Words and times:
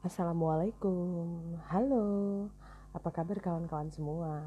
Assalamualaikum, 0.00 1.60
halo, 1.68 2.48
apa 2.96 3.12
kabar 3.12 3.36
kawan-kawan 3.36 3.92
semua? 3.92 4.40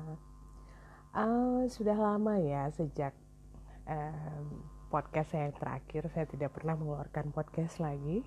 Uh, 1.14 1.70
sudah 1.70 1.94
lama 1.94 2.42
ya 2.42 2.74
sejak 2.74 3.14
um, 3.86 4.66
podcast 4.90 5.30
saya 5.30 5.54
yang 5.54 5.58
terakhir, 5.62 6.10
saya 6.10 6.26
tidak 6.26 6.58
pernah 6.58 6.74
mengeluarkan 6.74 7.30
podcast 7.30 7.78
lagi. 7.78 8.26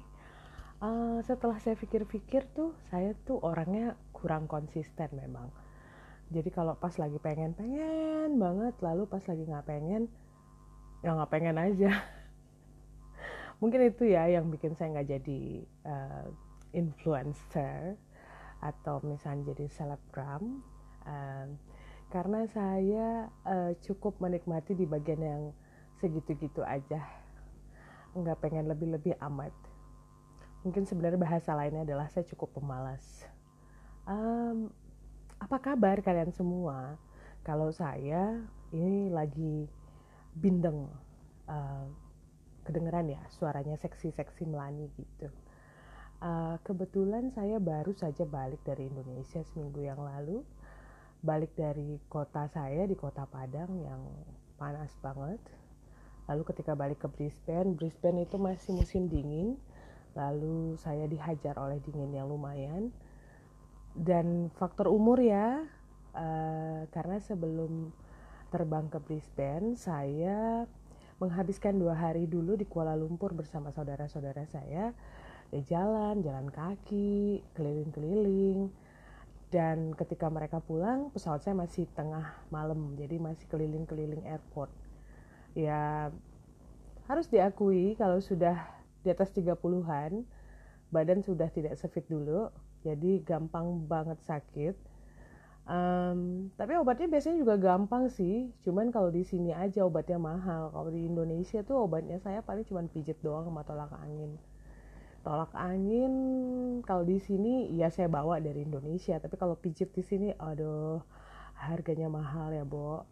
Uh, 0.78 1.18
setelah 1.26 1.58
saya 1.58 1.74
pikir-pikir 1.74 2.46
tuh, 2.54 2.78
saya 2.94 3.10
tuh 3.26 3.42
orangnya 3.42 3.98
kurang 4.14 4.46
konsisten 4.46 5.10
memang. 5.18 5.50
Jadi 6.30 6.54
kalau 6.54 6.78
pas 6.78 6.94
lagi 6.94 7.18
pengen-pengen 7.18 8.38
banget, 8.38 8.78
lalu 8.78 9.02
pas 9.10 9.26
lagi 9.26 9.42
nggak 9.42 9.66
pengen, 9.66 10.06
ya 11.02 11.10
nggak 11.10 11.32
pengen 11.34 11.58
aja. 11.58 11.90
Mungkin 13.58 13.82
itu 13.82 14.14
ya 14.14 14.30
yang 14.30 14.46
bikin 14.46 14.78
saya 14.78 14.94
nggak 14.94 15.10
jadi 15.10 15.42
uh, 15.90 16.45
influencer 16.72 17.98
atau 18.64 19.04
misalnya 19.04 19.52
jadi 19.52 19.68
selebgram 19.68 20.64
um, 21.04 21.48
karena 22.10 22.46
saya 22.50 23.28
uh, 23.44 23.72
cukup 23.82 24.18
menikmati 24.22 24.72
di 24.78 24.86
bagian 24.86 25.22
yang 25.22 25.42
segitu-gitu 25.98 26.62
aja. 26.62 27.02
Nggak 28.14 28.38
pengen 28.40 28.70
lebih-lebih 28.70 29.18
amat. 29.20 29.52
Mungkin 30.62 30.86
sebenarnya 30.86 31.18
bahasa 31.18 31.52
lainnya 31.54 31.82
adalah 31.82 32.06
saya 32.10 32.26
cukup 32.30 32.58
pemalas. 32.58 33.26
Um, 34.06 34.70
apa 35.42 35.58
kabar 35.58 35.98
kalian 36.00 36.30
semua? 36.30 36.94
Kalau 37.42 37.70
saya 37.74 38.38
ini 38.70 39.10
lagi 39.10 39.66
bindeng 40.34 40.86
uh, 41.50 41.86
kedengeran 42.66 43.14
ya 43.14 43.22
suaranya 43.30 43.78
seksi-seksi 43.78 44.42
melani 44.46 44.90
gitu 44.98 45.30
Uh, 46.26 46.58
kebetulan 46.66 47.30
saya 47.30 47.62
baru 47.62 47.94
saja 47.94 48.26
balik 48.26 48.58
dari 48.66 48.90
Indonesia 48.90 49.46
seminggu 49.46 49.86
yang 49.86 50.02
lalu. 50.02 50.42
Balik 51.22 51.54
dari 51.54 52.02
kota 52.10 52.50
saya 52.50 52.82
di 52.82 52.98
kota 52.98 53.30
Padang 53.30 53.78
yang 53.78 54.02
panas 54.58 54.90
banget. 54.98 55.38
Lalu 56.26 56.42
ketika 56.50 56.74
balik 56.74 56.98
ke 56.98 57.06
Brisbane, 57.06 57.78
Brisbane 57.78 58.26
itu 58.26 58.42
masih 58.42 58.74
musim 58.74 59.06
dingin. 59.06 59.54
Lalu 60.18 60.74
saya 60.82 61.06
dihajar 61.06 61.62
oleh 61.62 61.78
dingin 61.78 62.10
yang 62.10 62.26
lumayan. 62.26 62.90
Dan 63.94 64.50
faktor 64.58 64.90
umur 64.90 65.22
ya, 65.22 65.62
uh, 66.10 66.90
karena 66.90 67.22
sebelum 67.22 67.94
terbang 68.50 68.90
ke 68.90 68.98
Brisbane, 68.98 69.78
saya 69.78 70.66
menghabiskan 71.22 71.78
dua 71.78 71.94
hari 71.94 72.26
dulu 72.26 72.58
di 72.58 72.66
Kuala 72.66 72.98
Lumpur 72.98 73.30
bersama 73.30 73.70
saudara-saudara 73.70 74.42
saya 74.50 74.90
ya 75.54 75.78
jalan 75.78 76.22
jalan 76.22 76.48
kaki 76.50 77.42
keliling-keliling. 77.54 78.70
Dan 79.46 79.94
ketika 79.94 80.26
mereka 80.26 80.58
pulang 80.58 81.14
pesawat 81.14 81.46
saya 81.46 81.54
masih 81.54 81.86
tengah 81.94 82.34
malam 82.50 82.98
jadi 82.98 83.16
masih 83.22 83.46
keliling-keliling 83.46 84.26
airport. 84.26 84.68
Ya 85.54 86.10
harus 87.06 87.30
diakui 87.30 87.94
kalau 87.94 88.18
sudah 88.18 88.58
di 89.06 89.14
atas 89.14 89.30
30-an 89.30 90.26
badan 90.90 91.22
sudah 91.22 91.46
tidak 91.54 91.78
sefit 91.78 92.10
dulu 92.10 92.50
jadi 92.82 93.22
gampang 93.22 93.86
banget 93.86 94.18
sakit. 94.26 94.74
Um, 95.66 96.54
tapi 96.54 96.78
obatnya 96.78 97.10
biasanya 97.10 97.42
juga 97.42 97.58
gampang 97.58 98.06
sih 98.06 98.54
cuman 98.62 98.94
kalau 98.94 99.10
di 99.10 99.22
sini 99.22 99.54
aja 99.54 99.86
obatnya 99.86 100.18
mahal. 100.18 100.74
Kalau 100.74 100.90
di 100.90 101.06
Indonesia 101.06 101.62
tuh 101.62 101.86
obatnya 101.86 102.18
saya 102.18 102.42
paling 102.42 102.66
cuma 102.66 102.82
pijit 102.90 103.18
doang 103.22 103.46
sama 103.46 103.62
tolak 103.62 103.94
angin 104.02 104.34
tolak 105.26 105.50
angin. 105.58 106.14
Kalau 106.86 107.02
di 107.02 107.18
sini 107.18 107.74
ya 107.74 107.90
saya 107.90 108.06
bawa 108.06 108.38
dari 108.38 108.62
Indonesia. 108.62 109.18
Tapi 109.18 109.34
kalau 109.34 109.58
pijit 109.58 109.90
di 109.90 110.06
sini 110.06 110.30
aduh 110.38 111.02
harganya 111.58 112.06
mahal 112.06 112.54
ya 112.54 112.62
Bo. 112.62 113.02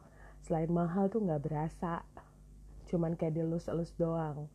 Selain 0.47 0.71
mahal 0.71 1.11
tuh 1.11 1.27
nggak 1.27 1.43
berasa. 1.43 2.07
Cuman 2.87 3.19
kayak 3.19 3.35
dilus-elus 3.35 3.91
doang. 3.99 4.47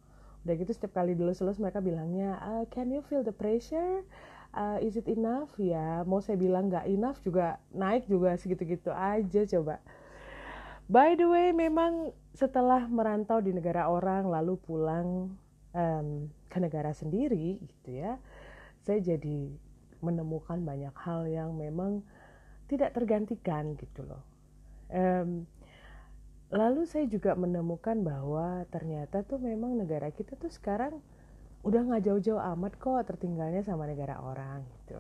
Udah 0.47 0.56
gitu 0.56 0.72
setiap 0.72 0.96
kali 0.96 1.20
dilus-elus 1.20 1.59
mereka 1.59 1.84
bilangnya 1.84 2.40
uh, 2.40 2.64
can 2.72 2.88
you 2.88 3.03
feel 3.03 3.28
the 3.28 3.36
pressure? 3.36 4.08
Uh, 4.56 4.80
is 4.80 4.96
it 4.96 5.12
enough? 5.12 5.52
Ya 5.59 6.08
mau 6.08 6.24
saya 6.24 6.40
bilang 6.40 6.72
nggak 6.72 6.88
enough 6.88 7.20
juga 7.20 7.59
naik 7.76 8.08
juga 8.08 8.40
segitu-gitu 8.40 8.88
aja 8.96 9.44
coba. 9.44 9.84
By 10.88 11.20
the 11.20 11.28
way 11.28 11.52
memang 11.52 12.16
setelah 12.31 12.88
merantau 12.88 13.44
di 13.44 13.52
negara 13.52 13.91
orang 13.91 14.31
lalu 14.31 14.56
pulang 14.58 15.36
um, 15.76 16.31
ke 16.50 16.58
negara 16.58 16.92
sendiri 16.92 17.62
gitu 17.62 17.90
ya. 17.94 18.18
Saya 18.84 19.00
jadi 19.00 19.54
menemukan 20.02 20.60
banyak 20.66 20.96
hal 20.98 21.30
yang 21.30 21.54
memang 21.56 22.02
tidak 22.68 22.98
tergantikan 22.98 23.78
gitu 23.78 24.06
loh. 24.06 24.24
Um, 24.90 25.46
lalu 26.50 26.90
saya 26.90 27.06
juga 27.06 27.38
menemukan 27.38 28.02
bahwa 28.02 28.66
ternyata 28.74 29.22
tuh 29.22 29.38
memang 29.38 29.78
negara 29.78 30.09
kita 30.09 30.34
tuh 30.34 30.50
sekarang 30.50 30.98
udah 31.62 31.82
nggak 31.86 32.08
jauh-jauh 32.08 32.42
amat 32.56 32.80
kok 32.80 33.04
tertinggalnya 33.06 33.62
sama 33.62 33.86
negara 33.86 34.18
orang 34.24 34.64
gitu. 34.82 34.98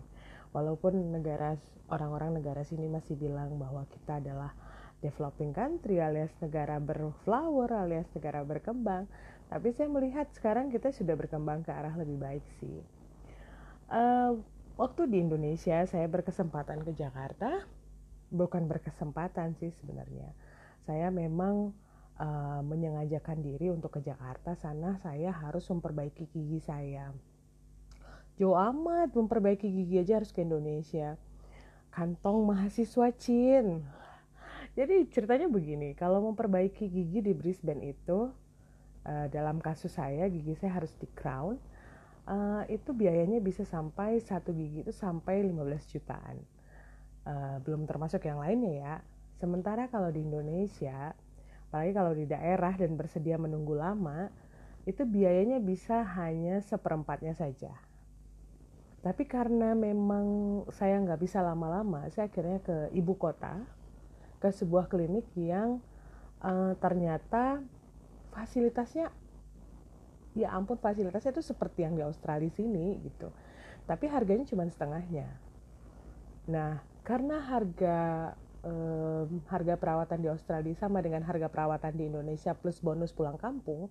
Walaupun 0.51 1.13
negara 1.13 1.55
orang-orang 1.89 2.41
negara 2.41 2.61
sini 2.61 2.85
masih 2.89 3.17
bilang 3.17 3.57
bahwa 3.57 3.85
kita 3.89 4.21
adalah 4.21 4.53
developing 4.99 5.55
country 5.55 6.03
alias 6.03 6.33
negara 6.43 6.77
berflower 6.77 7.71
alias 7.71 8.09
negara 8.11 8.43
berkembang 8.43 9.07
tapi 9.49 9.73
saya 9.73 9.89
melihat 9.89 10.29
sekarang 10.37 10.69
kita 10.69 10.93
sudah 10.93 11.17
berkembang 11.17 11.65
ke 11.65 11.73
arah 11.73 11.93
lebih 11.97 12.21
baik 12.21 12.45
sih. 12.61 12.79
Uh, 13.89 14.37
waktu 14.77 15.09
di 15.09 15.25
Indonesia 15.25 15.81
saya 15.89 16.05
berkesempatan 16.05 16.85
ke 16.85 16.93
Jakarta 16.93 17.65
bukan 18.29 18.69
berkesempatan 18.69 19.57
sih 19.57 19.73
sebenarnya. 19.81 20.29
Saya 20.85 21.09
memang 21.09 21.73
uh, 22.21 22.61
menyengajakan 22.61 23.41
diri 23.41 23.73
untuk 23.73 23.97
ke 23.97 24.05
Jakarta 24.05 24.53
sana 24.53 25.01
saya 25.01 25.33
harus 25.33 25.65
memperbaiki 25.67 26.29
gigi 26.29 26.61
saya. 26.61 27.09
Jauh 28.37 28.55
amat 28.55 29.11
memperbaiki 29.17 29.65
gigi 29.65 29.99
aja 29.99 30.21
harus 30.21 30.29
ke 30.29 30.45
Indonesia. 30.45 31.17
Kantong 31.89 32.45
mahasiswa 32.45 33.09
Chin 33.17 33.81
jadi 34.77 35.03
ceritanya 35.09 35.51
begini, 35.51 35.97
kalau 35.97 36.21
memperbaiki 36.31 36.87
gigi 36.87 37.19
di 37.19 37.33
Brisbane 37.33 37.91
itu 37.91 38.31
uh, 39.09 39.27
dalam 39.33 39.57
kasus 39.57 39.97
saya 39.97 40.29
gigi 40.29 40.53
saya 40.53 40.77
harus 40.77 40.93
di 41.01 41.09
crown, 41.17 41.57
uh, 42.29 42.63
itu 42.69 42.93
biayanya 42.93 43.41
bisa 43.41 43.65
sampai 43.65 44.21
satu 44.21 44.53
gigi 44.53 44.85
itu 44.85 44.93
sampai 44.93 45.41
15 45.41 45.93
jutaan. 45.97 46.37
Uh, 47.25 47.57
belum 47.65 47.89
termasuk 47.89 48.21
yang 48.29 48.37
lainnya 48.37 48.73
ya. 48.77 48.95
Sementara 49.41 49.89
kalau 49.89 50.13
di 50.13 50.21
Indonesia, 50.21 51.17
apalagi 51.69 51.91
kalau 51.95 52.13
di 52.13 52.25
daerah 52.29 52.73
dan 52.77 52.93
bersedia 52.93 53.41
menunggu 53.41 53.73
lama, 53.73 54.29
itu 54.85 55.03
biayanya 55.05 55.57
bisa 55.59 56.05
hanya 56.17 56.61
seperempatnya 56.63 57.33
saja. 57.33 57.73
Tapi 58.99 59.23
karena 59.23 59.71
memang 59.79 60.27
saya 60.75 60.99
nggak 60.99 61.21
bisa 61.23 61.39
lama-lama, 61.39 62.03
saya 62.11 62.27
akhirnya 62.27 62.59
ke 62.59 62.91
ibu 62.91 63.15
kota, 63.15 63.63
ke 64.43 64.51
sebuah 64.51 64.91
klinik 64.91 65.23
yang 65.39 65.79
uh, 66.43 66.75
ternyata 66.83 67.63
fasilitasnya 68.33 69.11
ya 70.37 70.53
ampun 70.53 70.77
fasilitasnya 70.77 71.35
itu 71.35 71.43
seperti 71.43 71.83
yang 71.83 71.97
di 71.97 72.03
Australia 72.05 72.49
sini 72.53 73.01
gitu. 73.01 73.33
Tapi 73.89 74.05
harganya 74.07 74.45
cuma 74.45 74.65
setengahnya. 74.69 75.27
Nah 76.49 76.81
karena 77.01 77.41
harga 77.41 77.97
um, 78.61 79.41
harga 79.49 79.75
perawatan 79.79 80.19
di 80.21 80.29
Australia 80.29 80.75
sama 80.77 81.01
dengan 81.01 81.25
harga 81.25 81.49
perawatan 81.49 81.93
di 81.97 82.07
Indonesia 82.07 82.53
plus 82.53 82.79
bonus 82.83 83.15
pulang 83.15 83.39
kampung 83.39 83.89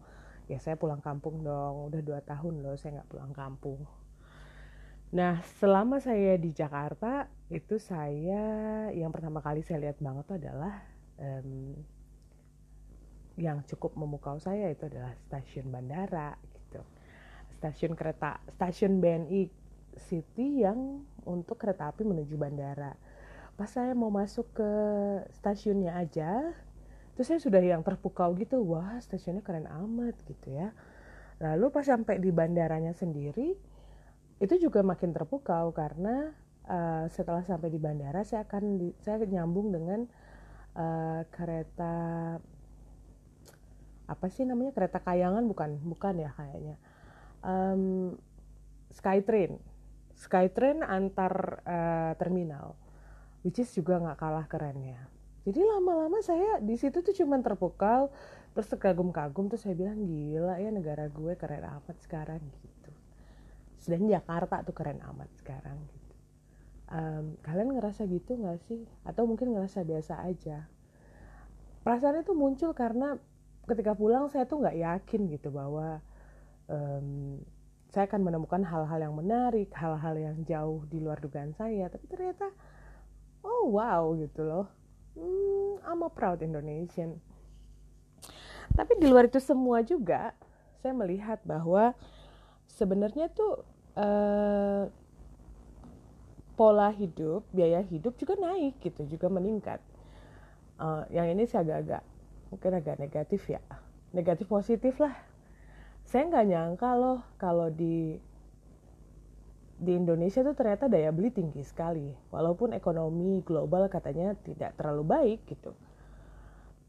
ya 0.48 0.56
saya 0.56 0.80
pulang 0.80 1.04
kampung 1.04 1.44
dong 1.44 1.92
udah 1.92 2.00
dua 2.00 2.20
tahun 2.24 2.64
loh 2.64 2.74
saya 2.80 3.00
nggak 3.00 3.10
pulang 3.12 3.32
kampung. 3.36 3.84
Nah, 5.08 5.40
selama 5.56 6.04
saya 6.04 6.36
di 6.36 6.52
Jakarta 6.52 7.32
itu 7.48 7.80
saya 7.80 8.44
yang 8.92 9.08
pertama 9.08 9.40
kali 9.40 9.64
saya 9.64 9.88
lihat 9.88 9.96
banget 10.04 10.28
itu 10.28 10.34
adalah 10.36 10.84
um, 11.16 11.72
yang 13.38 13.62
cukup 13.64 13.94
memukau 13.94 14.36
saya 14.42 14.66
itu 14.68 14.90
adalah 14.90 15.14
stasiun 15.30 15.70
bandara 15.70 16.34
gitu. 16.52 16.82
Stasiun 17.58 17.94
kereta, 17.94 18.42
stasiun 18.58 18.98
BNI 18.98 19.46
City 19.98 20.62
yang 20.66 21.06
untuk 21.22 21.58
kereta 21.58 21.90
api 21.90 22.02
menuju 22.02 22.34
bandara. 22.34 22.94
Pas 23.54 23.70
saya 23.70 23.94
mau 23.94 24.10
masuk 24.10 24.54
ke 24.54 24.70
stasiunnya 25.34 25.98
aja, 25.98 26.54
itu 27.14 27.22
saya 27.26 27.42
sudah 27.42 27.58
yang 27.58 27.82
terpukau 27.82 28.30
gitu, 28.38 28.62
wah 28.62 28.98
stasiunnya 29.02 29.42
keren 29.42 29.66
amat 29.66 30.14
gitu 30.26 30.54
ya. 30.54 30.70
Lalu 31.38 31.70
pas 31.70 31.86
sampai 31.86 32.18
di 32.22 32.30
bandaranya 32.30 32.94
sendiri, 32.94 33.54
itu 34.38 34.54
juga 34.58 34.86
makin 34.86 35.10
terpukau 35.10 35.74
karena 35.74 36.30
uh, 36.66 37.06
setelah 37.10 37.42
sampai 37.42 37.70
di 37.70 37.78
bandara 37.78 38.22
saya 38.22 38.46
akan 38.46 38.78
di, 38.78 38.88
saya 39.02 39.22
nyambung 39.26 39.74
dengan 39.74 40.06
uh, 40.78 41.22
kereta 41.34 42.38
apa 44.08 44.26
sih 44.32 44.48
namanya? 44.48 44.72
Kereta 44.72 45.04
kayangan? 45.04 45.44
Bukan 45.44 45.84
bukan 45.84 46.14
ya 46.18 46.32
kayaknya. 46.32 46.76
Um, 47.44 48.16
Skytrain. 48.88 49.60
Skytrain 50.18 50.82
antar 50.82 51.62
uh, 51.62 52.12
terminal 52.18 52.74
which 53.46 53.62
is 53.62 53.70
juga 53.70 53.96
nggak 54.02 54.18
kalah 54.18 54.46
kerennya. 54.50 54.98
Jadi 55.46 55.64
lama-lama 55.64 56.20
saya 56.20 56.60
di 56.60 56.76
situ 56.76 57.00
tuh 57.00 57.14
cuman 57.14 57.40
terpukau 57.40 58.12
terus 58.52 58.68
kagum-kagum 58.74 59.48
terus 59.48 59.64
saya 59.64 59.78
bilang 59.78 60.02
gila 60.02 60.58
ya 60.58 60.68
negara 60.68 61.06
gue 61.08 61.32
keren 61.38 61.64
amat 61.64 61.96
sekarang 62.04 62.42
gitu. 62.60 62.92
Sedang 63.80 64.04
Jakarta 64.10 64.60
tuh 64.66 64.74
keren 64.74 65.00
amat 65.00 65.30
sekarang 65.40 65.78
gitu. 65.88 66.14
Um, 66.88 67.24
kalian 67.44 67.72
ngerasa 67.78 68.04
gitu 68.10 68.36
nggak 68.36 68.60
sih? 68.66 68.84
Atau 69.06 69.24
mungkin 69.24 69.54
ngerasa 69.54 69.86
biasa 69.86 70.20
aja? 70.26 70.68
Perasaan 71.86 72.20
itu 72.20 72.36
muncul 72.36 72.76
karena 72.76 73.16
ketika 73.68 73.92
pulang 73.92 74.32
saya 74.32 74.48
tuh 74.48 74.64
nggak 74.64 74.80
yakin 74.80 75.20
gitu 75.28 75.52
bahwa 75.52 76.00
um, 76.72 77.38
saya 77.88 78.04
akan 78.04 78.20
menemukan 78.20 78.60
hal-hal 78.64 79.00
yang 79.00 79.14
menarik, 79.16 79.72
hal-hal 79.72 80.14
yang 80.16 80.36
jauh 80.44 80.84
di 80.88 81.00
luar 81.00 81.20
dugaan 81.20 81.56
saya. 81.56 81.88
Tapi 81.88 82.04
ternyata, 82.08 82.52
oh 83.40 83.72
wow 83.72 84.12
gitu 84.16 84.44
loh. 84.44 84.66
Hmm, 85.16 85.80
I'm 85.84 86.04
a 86.04 86.10
proud 86.12 86.44
Indonesian. 86.44 87.16
Tapi 88.76 88.92
di 89.00 89.08
luar 89.08 89.26
itu 89.26 89.40
semua 89.40 89.80
juga, 89.80 90.36
saya 90.78 90.92
melihat 90.94 91.40
bahwa 91.42 91.96
sebenarnya 92.68 93.32
tuh 93.32 93.64
uh, 93.96 94.86
pola 96.54 96.92
hidup, 96.92 97.48
biaya 97.50 97.80
hidup 97.82 98.14
juga 98.20 98.36
naik 98.36 98.78
gitu, 98.84 99.08
juga 99.08 99.32
meningkat. 99.32 99.80
Uh, 100.78 101.02
yang 101.10 101.26
ini 101.26 101.48
sih 101.48 101.58
agak-agak 101.58 102.04
mungkin 102.48 102.72
agak 102.76 102.96
negatif 103.00 103.48
ya, 103.48 103.60
negatif 104.12 104.48
positif 104.48 104.96
lah. 105.00 105.14
Saya 106.08 106.24
nggak 106.28 106.46
nyangka 106.48 106.90
loh 106.96 107.20
kalau 107.36 107.68
di 107.68 108.16
di 109.78 109.92
Indonesia 109.94 110.42
tuh 110.42 110.58
ternyata 110.58 110.90
daya 110.90 111.14
beli 111.14 111.30
tinggi 111.30 111.62
sekali. 111.62 112.10
Walaupun 112.34 112.74
ekonomi 112.74 113.44
global 113.46 113.86
katanya 113.86 114.34
tidak 114.42 114.74
terlalu 114.74 115.04
baik 115.06 115.40
gitu. 115.46 115.70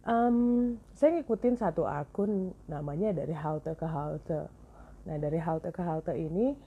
Um, 0.08 0.80
saya 0.96 1.20
ngikutin 1.20 1.60
satu 1.60 1.86
akun 1.86 2.56
namanya 2.66 3.14
dari 3.14 3.36
halte 3.36 3.76
ke 3.78 3.86
halte. 3.86 4.50
Nah 5.06 5.18
dari 5.22 5.38
halte 5.38 5.70
ke 5.70 5.82
halte 5.86 6.18
ini 6.18 6.58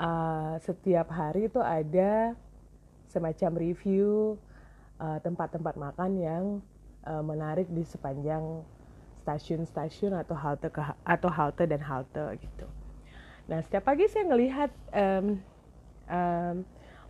uh, 0.00 0.58
setiap 0.58 1.12
hari 1.12 1.46
itu 1.46 1.62
ada 1.62 2.34
semacam 3.06 3.50
review 3.62 4.34
uh, 4.98 5.22
tempat-tempat 5.22 5.74
uh, 5.78 5.80
makan 5.86 6.10
yang 6.18 6.44
uh, 7.06 7.22
menarik 7.24 7.68
di 7.70 7.84
sepanjang 7.84 8.64
stasiun-stasiun 9.24 10.12
atau 10.20 10.36
halte 10.36 10.68
ke 10.68 10.80
atau 11.04 11.30
halte 11.32 11.64
dan 11.64 11.80
halte 11.80 12.36
gitu. 12.36 12.66
Nah 13.48 13.60
setiap 13.64 13.88
pagi 13.88 14.04
saya 14.08 14.28
ngelihat 14.28 14.70
um, 14.92 15.26
um, 16.08 16.56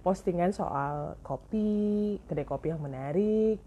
postingan 0.05 0.55
soal 0.55 1.19
kopi, 1.25 2.20
kedai 2.29 2.46
kopi 2.46 2.70
yang 2.70 2.82
menarik, 2.82 3.58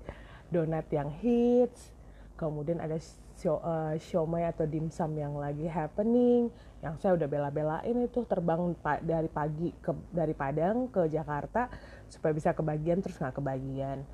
donat 0.54 0.88
yang 0.94 1.10
hits, 1.10 1.92
kemudian 2.38 2.78
ada 2.80 2.96
show, 3.36 3.60
uh, 3.66 3.98
siomay 3.98 4.46
atau 4.46 4.70
dimsum 4.70 5.12
yang 5.18 5.34
lagi 5.36 5.66
happening, 5.66 6.54
yang 6.86 6.96
saya 7.02 7.18
udah 7.18 7.28
bela-belain 7.28 7.98
itu 8.06 8.22
terbang 8.30 8.78
pa 8.78 9.02
dari 9.02 9.28
pagi 9.28 9.74
ke 9.82 9.92
dari 10.14 10.38
Padang 10.38 10.88
ke 10.94 11.10
Jakarta 11.10 11.68
supaya 12.08 12.32
bisa 12.32 12.54
kebagian 12.54 13.02
terus 13.02 13.18
nggak 13.18 13.36
kebagian. 13.42 14.06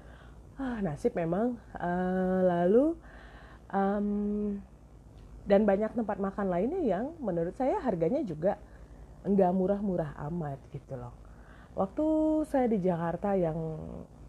Ah 0.57 0.79
nasib 0.85 1.17
memang. 1.17 1.57
Uh, 1.77 2.39
lalu 2.45 2.85
um, 3.73 4.07
dan 5.43 5.67
banyak 5.67 5.91
tempat 5.91 6.17
makan 6.21 6.47
lainnya 6.47 6.81
yang 6.81 7.05
menurut 7.19 7.57
saya 7.57 7.81
harganya 7.83 8.23
juga 8.23 8.55
enggak 9.27 9.51
murah-murah 9.51 10.15
amat 10.31 10.59
gitu 10.71 10.95
loh. 10.95 11.11
Waktu 11.73 12.05
saya 12.45 12.69
di 12.69 12.79
Jakarta 12.85 13.33
yang 13.33 13.57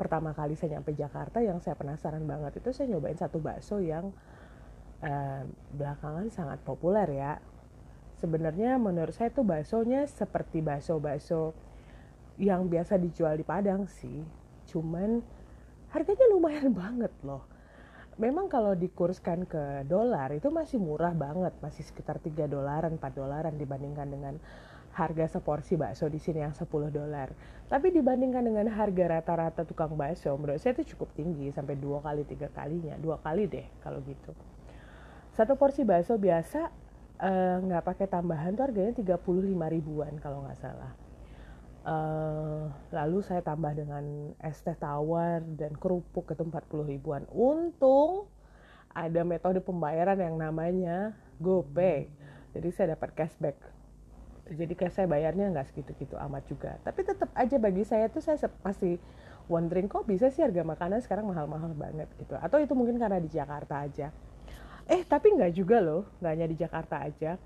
pertama 0.01 0.33
kali 0.33 0.57
saya 0.57 0.81
nyampe 0.81 0.97
Jakarta 0.97 1.45
yang 1.45 1.61
saya 1.61 1.77
penasaran 1.77 2.25
banget 2.25 2.57
itu 2.59 2.73
saya 2.73 2.89
nyobain 2.89 3.21
satu 3.21 3.37
bakso 3.39 3.85
yang 3.85 4.11
uh, 5.05 5.43
belakangan 5.77 6.33
sangat 6.33 6.59
populer 6.65 7.09
ya. 7.21 7.33
Sebenarnya 8.17 8.81
menurut 8.81 9.13
saya 9.13 9.29
tuh 9.29 9.45
baksonya 9.45 10.09
seperti 10.09 10.65
bakso-bakso 10.65 11.53
yang 12.41 12.67
biasa 12.67 12.97
dijual 12.97 13.37
di 13.37 13.45
Padang 13.45 13.85
sih. 13.87 14.25
Cuman 14.65 15.21
harganya 15.95 16.27
lumayan 16.35 16.75
banget 16.83 17.15
loh 17.23 17.47
memang 18.19 18.47
kalau 18.47 18.79
dikurskan 18.79 19.47
ke 19.47 19.87
dolar 19.91 20.31
itu 20.31 20.47
masih 20.51 20.79
murah 20.79 21.11
banget, 21.11 21.51
masih 21.59 21.83
sekitar 21.83 22.23
3 22.23 22.47
dolaran, 22.47 22.95
4 22.95 23.11
dolaran 23.11 23.55
dibandingkan 23.59 24.07
dengan 24.07 24.35
harga 24.95 25.27
seporsi 25.27 25.75
bakso 25.75 26.07
di 26.07 26.23
sini 26.23 26.47
yang 26.47 26.55
10 26.55 26.71
dolar. 26.95 27.35
Tapi 27.67 27.91
dibandingkan 27.91 28.47
dengan 28.47 28.71
harga 28.71 29.19
rata-rata 29.19 29.67
tukang 29.67 29.99
bakso, 29.99 30.31
menurut 30.39 30.63
saya 30.63 30.79
itu 30.79 30.95
cukup 30.95 31.11
tinggi 31.19 31.51
sampai 31.51 31.75
dua 31.75 31.99
kali 31.99 32.23
tiga 32.23 32.47
kalinya, 32.55 32.95
dua 33.03 33.19
kali 33.19 33.51
deh 33.51 33.67
kalau 33.83 33.99
gitu. 34.07 34.31
Satu 35.35 35.59
porsi 35.59 35.83
bakso 35.83 36.15
biasa 36.15 36.71
eh, 37.19 37.57
nggak 37.59 37.83
uh, 37.83 37.87
pakai 37.91 38.07
tambahan 38.07 38.55
tuh 38.55 38.71
harganya 38.71 38.95
35 38.95 39.19
ribuan 39.75 40.15
kalau 40.23 40.47
nggak 40.47 40.63
salah. 40.63 40.95
Uh, 41.85 42.73
lalu 42.97 43.21
saya 43.21 43.45
tambah 43.45 43.77
dengan 43.77 44.33
es 44.41 44.57
teh 44.65 44.73
tawar 44.73 45.45
dan 45.45 45.77
kerupuk 45.77 46.33
itu 46.33 46.41
40 46.41 46.89
ribuan. 46.89 47.29
Untung 47.29 48.25
ada 48.95 49.21
metode 49.21 49.61
pembayaran 49.61 50.17
yang 50.17 50.41
namanya 50.41 51.13
GoPay. 51.45 52.09
Jadi 52.57 52.69
saya 52.73 52.97
dapat 52.97 53.13
cashback. 53.13 53.61
Jadi 54.49 54.73
kayak 54.73 54.97
saya 54.97 55.07
bayarnya 55.11 55.53
nggak 55.53 55.77
segitu-gitu 55.77 56.17
amat 56.17 56.49
juga. 56.49 56.81
Tapi 56.81 57.05
tetap 57.05 57.29
aja 57.37 57.57
bagi 57.61 57.85
saya 57.85 58.09
tuh 58.09 58.25
saya 58.25 58.41
pasti 58.65 58.97
wondering 59.51 59.85
kok 59.85 60.09
bisa 60.09 60.33
sih 60.33 60.41
harga 60.41 60.65
makanan 60.65 61.05
sekarang 61.05 61.29
mahal-mahal 61.29 61.77
banget 61.77 62.09
gitu. 62.17 62.33
Atau 62.41 62.65
itu 62.65 62.73
mungkin 62.73 62.97
karena 62.97 63.21
di 63.21 63.29
Jakarta 63.29 63.85
aja. 63.85 64.09
Eh 64.89 65.05
tapi 65.05 65.37
nggak 65.37 65.53
juga 65.53 65.85
loh, 65.85 66.09
nggak 66.21 66.33
hanya 66.33 66.47
di 66.49 66.57
Jakarta 66.57 66.97
aja. 67.05 67.37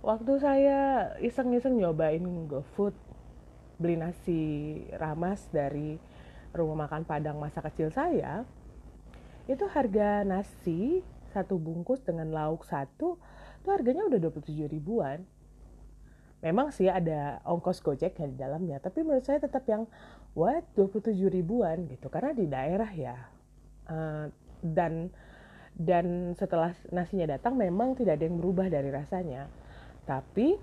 Waktu 0.00 0.32
saya 0.40 0.80
iseng-iseng 1.20 1.78
nyobain 1.78 2.24
GoFood 2.48 3.11
beli 3.82 3.98
nasi 3.98 4.40
ramas 4.94 5.50
dari 5.50 5.98
rumah 6.54 6.86
makan 6.86 7.02
Padang 7.02 7.42
masa 7.42 7.58
kecil 7.58 7.90
saya, 7.90 8.46
itu 9.50 9.66
harga 9.66 10.22
nasi 10.22 11.02
satu 11.34 11.58
bungkus 11.58 12.04
dengan 12.04 12.30
lauk 12.30 12.62
satu 12.62 13.18
itu 13.62 13.68
harganya 13.70 14.02
udah 14.10 14.18
27 14.18 14.66
ribuan. 14.66 15.22
Memang 16.42 16.74
sih 16.74 16.90
ada 16.90 17.38
ongkos 17.46 17.78
gojek 17.78 18.18
yang 18.18 18.34
di 18.34 18.38
dalamnya, 18.42 18.82
tapi 18.82 19.06
menurut 19.06 19.22
saya 19.22 19.38
tetap 19.38 19.62
yang 19.70 19.86
what 20.34 20.66
27 20.74 21.14
ribuan 21.30 21.86
gitu 21.86 22.10
karena 22.10 22.34
di 22.34 22.50
daerah 22.50 22.90
ya. 22.90 23.16
Uh, 23.86 24.26
dan 24.62 25.14
dan 25.78 26.34
setelah 26.34 26.74
nasinya 26.90 27.38
datang 27.38 27.54
memang 27.54 27.94
tidak 27.94 28.18
ada 28.18 28.26
yang 28.26 28.42
berubah 28.42 28.66
dari 28.66 28.90
rasanya. 28.90 29.46
Tapi 30.02 30.58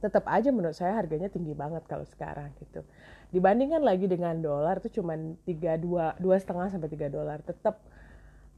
tetap 0.00 0.24
aja 0.26 0.48
menurut 0.48 0.74
saya 0.74 0.96
harganya 0.96 1.28
tinggi 1.28 1.52
banget 1.52 1.84
kalau 1.84 2.08
sekarang 2.08 2.50
gitu. 2.58 2.80
Dibandingkan 3.30 3.84
lagi 3.84 4.08
dengan 4.08 4.40
dolar 4.40 4.80
itu 4.80 5.00
cuma 5.00 5.14
tiga 5.44 5.76
dua 5.76 6.16
dua 6.16 6.40
setengah 6.40 6.72
sampai 6.72 6.88
tiga 6.88 7.12
dolar 7.12 7.38
tetap 7.44 7.78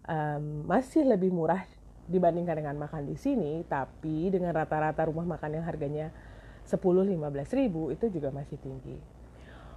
um, 0.06 0.64
masih 0.64 1.04
lebih 1.04 1.34
murah 1.34 1.62
dibandingkan 2.06 2.58
dengan 2.58 2.76
makan 2.78 3.06
di 3.06 3.16
sini, 3.18 3.62
tapi 3.66 4.30
dengan 4.30 4.54
rata-rata 4.54 5.06
rumah 5.06 5.26
makan 5.26 5.62
yang 5.62 5.64
harganya 5.66 6.10
10-15 6.66 7.18
ribu 7.58 7.90
itu 7.90 8.10
juga 8.10 8.30
masih 8.34 8.58
tinggi. 8.58 8.98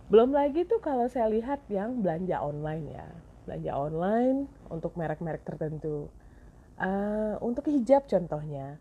Belum 0.10 0.29
lagi 0.34 0.65
tuh 0.69 0.81
kalau 0.81 1.10
saya 1.10 1.29
lihat 1.34 1.65
yang 1.69 2.01
belanja 2.01 2.38
online 2.41 2.86
ya, 2.93 3.07
belanja 3.50 3.72
online 3.74 4.38
untuk 4.69 4.93
merek-merek 4.93 5.41
tertentu. 5.41 6.10
Uh, 6.75 7.39
untuk 7.39 7.72
hijab 7.72 8.05
contohnya, 8.05 8.77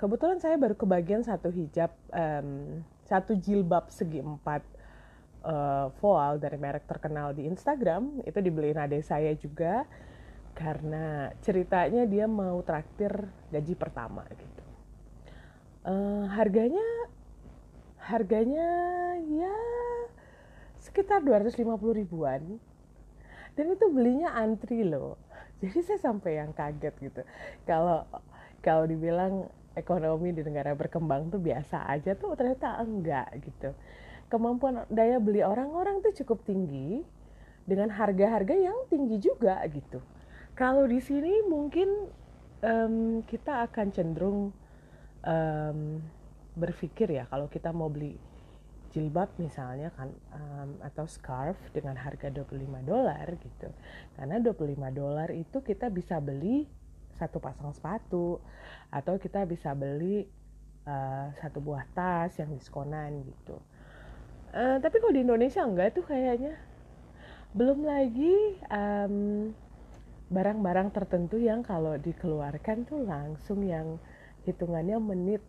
kebetulan 0.00 0.40
saya 0.40 0.56
baru 0.56 0.72
kebagian 0.72 1.20
satu 1.20 1.52
hijab 1.52 1.92
um, 2.16 2.80
satu 3.04 3.36
jilbab 3.36 3.92
segi 3.92 4.24
empat 4.24 4.64
uh, 5.44 5.92
voal 6.00 6.40
dari 6.40 6.56
merek 6.56 6.88
terkenal 6.88 7.36
di 7.36 7.44
Instagram. 7.44 8.24
Itu 8.24 8.40
dibeliin 8.40 8.80
adik 8.80 9.04
saya 9.04 9.36
juga 9.36 9.84
karena 10.56 11.28
ceritanya 11.44 12.08
dia 12.08 12.24
mau 12.24 12.64
traktir 12.64 13.12
gaji 13.52 13.76
pertama 13.76 14.24
gitu. 14.32 14.64
Uh, 15.84 16.24
harganya 16.32 16.84
harganya 18.00 18.68
ya 19.20 19.56
sekitar 20.80 21.20
250 21.20 21.60
ribuan. 21.92 22.56
Dan 23.52 23.76
itu 23.76 23.84
belinya 23.92 24.32
antri 24.32 24.80
loh. 24.80 25.20
Jadi 25.60 25.84
saya 25.84 26.00
sampai 26.00 26.40
yang 26.40 26.56
kaget 26.56 26.94
gitu. 27.04 27.20
Kalau 27.68 28.08
kalau 28.64 28.88
dibilang 28.88 29.59
ekonomi 29.76 30.34
di 30.34 30.42
negara 30.42 30.74
berkembang 30.74 31.30
tuh 31.30 31.40
biasa 31.42 31.86
aja 31.86 32.14
tuh 32.18 32.34
ternyata 32.34 32.80
enggak 32.82 33.28
gitu 33.42 33.70
kemampuan 34.30 34.86
daya 34.90 35.18
beli 35.18 35.42
orang-orang 35.42 36.02
tuh 36.02 36.14
cukup 36.22 36.42
tinggi 36.46 37.02
dengan 37.66 37.90
harga-harga 37.90 38.54
yang 38.54 38.76
tinggi 38.90 39.18
juga 39.22 39.62
gitu 39.70 40.02
kalau 40.58 40.84
di 40.86 40.98
sini 40.98 41.46
mungkin 41.46 42.10
um, 42.62 43.24
kita 43.24 43.70
akan 43.70 43.86
cenderung 43.94 44.52
um, 45.24 46.00
berpikir 46.56 47.08
ya 47.16 47.24
kalau 47.30 47.46
kita 47.46 47.70
mau 47.70 47.88
beli 47.88 48.18
jilbab 48.90 49.30
misalnya 49.38 49.94
kan 49.94 50.10
um, 50.34 50.70
atau 50.82 51.06
scarf 51.06 51.56
dengan 51.70 51.94
harga 51.94 52.26
25 52.26 52.58
dolar 52.82 53.26
gitu. 53.38 53.70
Karena 54.18 54.42
25 54.42 54.66
dolar 54.90 55.30
itu 55.30 55.62
kita 55.62 55.86
bisa 55.94 56.18
beli 56.18 56.66
satu 57.20 57.36
pasang 57.36 57.76
sepatu 57.76 58.40
atau 58.88 59.20
kita 59.20 59.44
bisa 59.44 59.76
beli 59.76 60.24
uh, 60.88 61.28
satu 61.36 61.60
buah 61.60 61.84
tas 61.92 62.32
yang 62.40 62.48
diskonan 62.56 63.20
gitu. 63.28 63.60
Uh, 64.50 64.80
tapi 64.80 64.98
kalau 64.98 65.12
di 65.12 65.22
Indonesia 65.22 65.60
enggak 65.60 66.00
tuh 66.00 66.04
kayaknya. 66.08 66.56
Belum 67.52 67.84
lagi 67.84 68.56
um, 68.72 69.50
barang-barang 70.30 70.94
tertentu 70.94 71.36
yang 71.36 71.60
kalau 71.66 71.98
dikeluarkan 71.98 72.86
tuh 72.86 73.02
langsung 73.04 73.66
yang 73.66 73.98
hitungannya 74.46 74.96
menit 74.96 75.42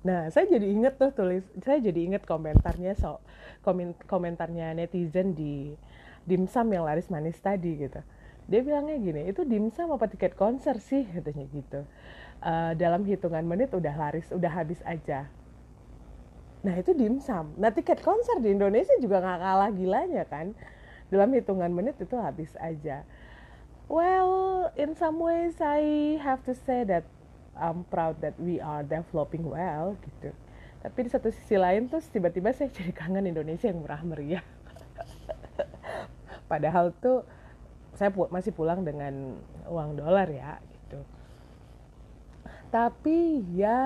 Nah, 0.00 0.32
saya 0.32 0.48
jadi 0.48 0.64
inget 0.64 0.96
tuh 0.96 1.12
tulis, 1.12 1.44
saya 1.60 1.76
jadi 1.76 2.00
inget 2.08 2.24
komentarnya 2.24 2.96
so 2.96 3.20
komen, 3.60 3.92
komentarnya 4.08 4.72
netizen 4.72 5.36
di 5.36 5.76
dimsum 6.24 6.72
yang 6.72 6.88
laris 6.88 7.12
manis 7.12 7.36
tadi 7.36 7.84
gitu. 7.84 8.00
Dia 8.50 8.60
bilangnya 8.66 8.98
gini, 8.98 9.22
itu 9.30 9.46
dimsum 9.46 9.94
apa 9.94 10.10
tiket 10.10 10.34
konser 10.34 10.76
sih 10.82 11.06
katanya 11.06 11.46
gitu. 11.54 11.80
Uh, 12.42 12.72
dalam 12.74 13.06
hitungan 13.06 13.46
menit 13.46 13.70
udah 13.70 13.94
laris, 13.94 14.26
udah 14.34 14.50
habis 14.50 14.82
aja. 14.82 15.30
Nah 16.66 16.74
itu 16.76 16.90
dimsum. 16.92 17.54
Nah 17.56 17.70
tiket 17.70 18.02
konser 18.02 18.42
di 18.42 18.52
Indonesia 18.52 18.92
juga 18.98 19.22
nggak 19.22 19.40
kalah 19.40 19.70
gilanya 19.70 20.24
kan. 20.26 20.52
Dalam 21.08 21.30
hitungan 21.30 21.70
menit 21.70 21.96
itu 22.02 22.16
habis 22.18 22.52
aja. 22.58 23.06
Well, 23.90 24.70
in 24.78 24.94
some 24.94 25.18
ways 25.18 25.58
I 25.58 26.18
have 26.22 26.46
to 26.46 26.54
say 26.54 26.86
that 26.86 27.06
I'm 27.58 27.82
proud 27.86 28.22
that 28.22 28.38
we 28.38 28.62
are 28.62 28.82
developing 28.86 29.46
well 29.46 29.98
gitu 30.06 30.30
tapi 30.80 31.04
di 31.04 31.10
satu 31.12 31.28
sisi 31.28 31.60
lain 31.60 31.92
tuh 31.92 32.00
tiba-tiba 32.00 32.56
saya 32.56 32.72
jadi 32.76 32.92
kangen 32.96 33.28
Indonesia 33.28 33.68
yang 33.68 33.84
murah 33.84 34.00
meriah 34.00 34.44
padahal 36.50 36.96
tuh 37.04 37.24
saya 38.00 38.08
pu 38.08 38.24
masih 38.32 38.56
pulang 38.56 38.80
dengan 38.80 39.36
uang 39.68 40.00
dolar 40.00 40.24
ya 40.32 40.56
gitu. 40.72 41.04
Tapi 42.72 43.44
ya 43.52 43.76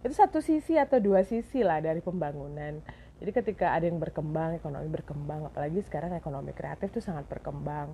itu 0.00 0.14
satu 0.16 0.40
sisi 0.40 0.80
atau 0.80 0.96
dua 0.96 1.28
sisi 1.28 1.60
lah 1.60 1.84
dari 1.84 2.00
pembangunan. 2.00 2.80
Jadi 3.20 3.30
ketika 3.36 3.76
ada 3.76 3.84
yang 3.84 4.00
berkembang 4.00 4.56
ekonomi 4.56 4.88
berkembang 4.88 5.52
apalagi 5.52 5.84
sekarang 5.84 6.16
ekonomi 6.16 6.56
kreatif 6.56 6.88
tuh 6.88 7.04
sangat 7.04 7.28
berkembang. 7.28 7.92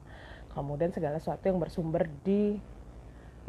Kemudian 0.55 0.95
segala 0.95 1.19
sesuatu 1.19 1.51
yang 1.51 1.59
bersumber 1.59 2.07
di 2.23 2.55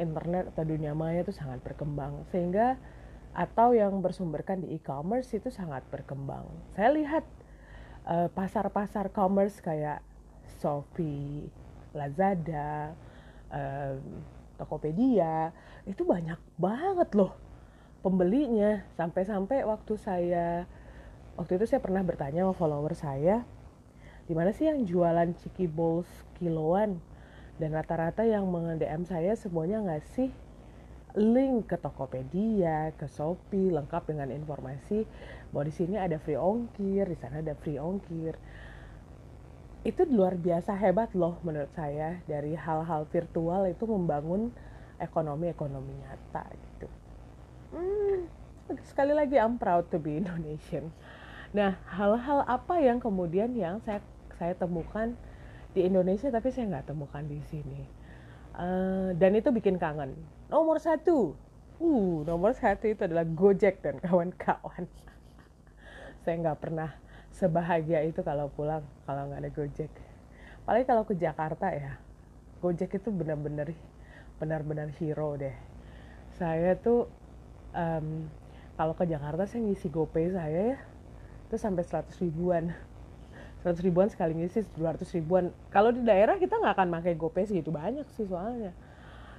internet 0.02 0.50
atau 0.58 0.66
dunia 0.66 0.98
maya 0.98 1.22
itu 1.22 1.38
sangat 1.38 1.62
berkembang. 1.62 2.26
Sehingga 2.34 2.82
atau 3.38 3.78
yang 3.78 4.02
bersumberkan 4.02 4.66
di 4.66 4.74
e-commerce 4.74 5.38
itu 5.38 5.54
sangat 5.54 5.86
berkembang. 5.94 6.50
Saya 6.74 6.90
lihat 6.98 7.30
pasar 8.02 8.26
eh, 8.26 8.30
pasar-pasar 8.34 9.06
commerce 9.14 9.62
kayak 9.62 10.02
Shopee, 10.62 11.48
Lazada, 11.96 12.94
uh, 13.52 13.96
Tokopedia 14.56 15.52
itu 15.84 16.08
banyak 16.08 16.40
banget 16.56 17.10
loh 17.16 17.36
pembelinya. 18.00 18.84
Sampai-sampai 18.96 19.68
waktu 19.68 19.94
saya 20.00 20.48
waktu 21.36 21.60
itu 21.60 21.66
saya 21.68 21.84
pernah 21.84 22.00
bertanya 22.00 22.48
sama 22.48 22.56
follower 22.56 22.96
saya 22.96 23.44
di 24.26 24.34
mana 24.34 24.50
sih 24.56 24.66
yang 24.66 24.82
jualan 24.88 25.38
Chiki 25.38 25.70
Bowls 25.70 26.10
kiloan? 26.42 26.98
Dan 27.56 27.72
rata-rata 27.72 28.28
yang 28.28 28.52
meng-DM 28.52 29.08
saya 29.08 29.32
semuanya 29.40 29.80
ngasih 29.80 30.28
link 31.16 31.72
ke 31.72 31.80
Tokopedia, 31.80 32.92
ke 33.00 33.08
Shopee 33.08 33.72
lengkap 33.72 34.12
dengan 34.12 34.28
informasi 34.28 35.08
bahwa 35.56 35.64
di 35.64 35.74
sini 35.74 35.96
ada 35.96 36.20
free 36.20 36.36
ongkir, 36.36 37.08
di 37.08 37.16
sana 37.16 37.40
ada 37.40 37.56
free 37.56 37.80
ongkir. 37.80 38.36
Itu 39.86 40.02
luar 40.10 40.34
biasa 40.34 40.74
hebat 40.74 41.14
loh 41.14 41.38
menurut 41.46 41.70
saya 41.78 42.18
dari 42.26 42.58
hal-hal 42.58 43.06
virtual 43.14 43.70
itu 43.70 43.86
membangun 43.86 44.50
ekonomi-ekonomi 44.98 45.94
nyata 46.02 46.50
gitu. 46.58 46.88
Hmm, 47.70 48.26
sekali 48.90 49.14
lagi 49.14 49.38
I'm 49.38 49.62
proud 49.62 49.86
to 49.94 50.02
be 50.02 50.18
Indonesian. 50.18 50.90
Nah, 51.54 51.78
hal-hal 51.86 52.42
apa 52.50 52.82
yang 52.82 52.98
kemudian 52.98 53.54
yang 53.54 53.78
saya 53.86 54.02
saya 54.42 54.58
temukan 54.58 55.14
di 55.78 55.86
Indonesia 55.86 56.34
tapi 56.34 56.50
saya 56.50 56.66
nggak 56.74 56.90
temukan 56.90 57.22
di 57.22 57.40
sini? 57.46 57.86
Uh, 58.58 59.14
dan 59.22 59.38
itu 59.38 59.54
bikin 59.54 59.78
kangen. 59.78 60.18
Nomor 60.50 60.82
satu. 60.82 61.38
Uh 61.78 62.24
nomor 62.24 62.56
satu 62.58 62.90
itu 62.90 63.06
adalah 63.06 63.28
Gojek 63.28 63.84
dan 63.84 64.00
kawan-kawan. 64.00 64.88
Saya 66.24 66.36
nggak 66.40 66.60
pernah 66.64 66.96
sebahagia 67.36 68.00
itu 68.08 68.24
kalau 68.24 68.48
pulang 68.48 68.84
kalau 69.04 69.28
nggak 69.28 69.44
ada 69.44 69.52
Gojek. 69.52 69.92
Paling 70.64 70.88
kalau 70.88 71.04
ke 71.04 71.14
Jakarta 71.20 71.68
ya 71.76 72.00
Gojek 72.64 72.96
itu 72.96 73.12
benar-benar 73.12 73.76
benar-benar 74.40 74.88
hero 74.96 75.36
deh. 75.36 75.56
Saya 76.40 76.80
tuh 76.80 77.12
um, 77.76 78.32
kalau 78.80 78.96
ke 78.96 79.04
Jakarta 79.08 79.44
saya 79.48 79.64
ngisi 79.68 79.88
GoPay 79.92 80.32
saya 80.32 80.76
ya 80.76 80.80
itu 81.46 81.56
sampai 81.60 81.84
100 81.84 82.08
ribuan. 82.24 82.72
100 83.64 83.84
ribuan 83.84 84.08
sekali 84.08 84.32
ngisi 84.36 84.64
200 84.80 85.04
ribuan. 85.20 85.52
Kalau 85.72 85.92
di 85.92 86.04
daerah 86.04 86.40
kita 86.40 86.56
nggak 86.56 86.74
akan 86.80 86.88
pakai 87.00 87.14
GoPay 87.20 87.52
segitu 87.52 87.72
banyak 87.72 88.08
sih 88.16 88.28
soalnya. 88.28 88.72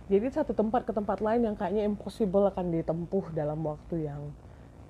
Jadi 0.07 0.31
satu 0.31 0.55
tempat 0.55 0.87
ke 0.87 0.93
tempat 0.95 1.19
lain 1.19 1.51
yang 1.51 1.57
kayaknya 1.59 1.83
impossible 1.83 2.47
akan 2.47 2.71
ditempuh 2.71 3.35
dalam 3.35 3.59
waktu 3.67 4.07
yang 4.07 4.31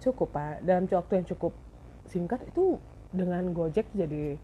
cukup 0.03 0.35
pak. 0.35 0.61
Dalam 0.61 0.85
waktu 0.91 1.13
yang 1.23 1.27
cukup 1.33 1.57
singkat 2.07 2.45
itu 2.47 2.79
dengan 3.13 3.53
Gojek 3.55 3.87
jadi 3.95 4.39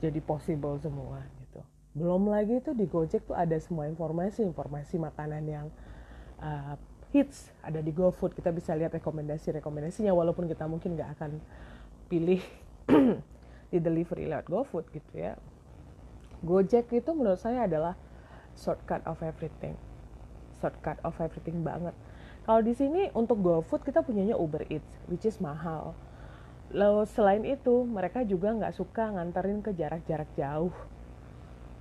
jadi 0.00 0.20
possible 0.24 0.80
semua 0.80 1.24
gitu 1.44 1.60
belum 1.96 2.30
lagi 2.30 2.62
itu 2.62 2.72
di 2.72 2.86
Gojek 2.86 3.26
tuh 3.26 3.36
ada 3.36 3.56
semua 3.60 3.90
informasi 3.90 4.46
informasi 4.46 4.96
makanan 4.96 5.42
yang 5.44 5.66
uh, 6.40 6.78
hits 7.10 7.50
ada 7.66 7.82
di 7.82 7.90
GoFood 7.90 8.38
kita 8.38 8.54
bisa 8.54 8.72
lihat 8.78 8.94
rekomendasi 8.94 9.58
rekomendasinya 9.58 10.14
walaupun 10.14 10.46
kita 10.46 10.64
mungkin 10.70 10.94
nggak 10.94 11.18
akan 11.18 11.42
pilih 12.10 12.42
di 13.70 13.78
delivery 13.78 14.26
lewat 14.26 14.50
GoFood 14.50 14.90
gitu 14.90 15.12
ya. 15.14 15.38
Gojek 16.42 16.90
itu 16.90 17.10
menurut 17.14 17.38
saya 17.38 17.70
adalah 17.70 17.94
shortcut 18.58 19.06
of 19.06 19.22
everything. 19.22 19.78
Shortcut 20.58 20.98
of 21.06 21.14
everything 21.22 21.62
banget. 21.62 21.94
Kalau 22.42 22.60
di 22.66 22.74
sini 22.74 23.08
untuk 23.14 23.38
GoFood 23.40 23.86
kita 23.86 24.02
punyanya 24.02 24.34
Uber 24.34 24.66
Eats, 24.66 24.98
which 25.06 25.22
is 25.22 25.38
mahal. 25.38 25.94
Lalu 26.70 27.02
selain 27.10 27.42
itu 27.42 27.82
mereka 27.82 28.22
juga 28.22 28.54
nggak 28.54 28.74
suka 28.74 29.10
nganterin 29.10 29.60
ke 29.62 29.74
jarak-jarak 29.74 30.30
jauh. 30.38 30.74